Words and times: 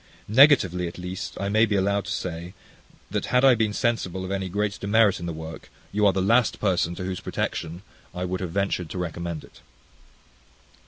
Negatively, 0.33 0.87
at 0.87 0.97
least, 0.97 1.37
I 1.39 1.47
may 1.47 1.67
be 1.67 1.75
allowed 1.75 2.05
to 2.05 2.11
say, 2.11 2.55
that 3.11 3.27
had 3.27 3.45
I 3.45 3.53
been 3.53 3.71
sensible 3.71 4.25
of 4.25 4.31
any 4.31 4.49
great 4.49 4.79
demerit 4.79 5.19
in 5.19 5.27
the 5.27 5.31
work, 5.31 5.69
you 5.91 6.07
are 6.07 6.11
the 6.11 6.23
last 6.23 6.59
person 6.59 6.95
to 6.95 7.03
whose 7.05 7.19
protection 7.19 7.83
I 8.11 8.25
would 8.25 8.39
have 8.41 8.49
ventured 8.49 8.89
to 8.89 8.97
recommend 8.97 9.43
it. 9.43 9.59